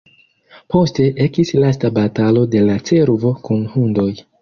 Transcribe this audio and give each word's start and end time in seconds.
Poste 0.75 1.05
ekis 1.27 1.53
lasta 1.65 1.93
batalo 1.99 2.49
de 2.57 2.65
la 2.73 2.81
cervo 2.91 3.37
kun 3.49 3.67
hundoj. 3.79 4.13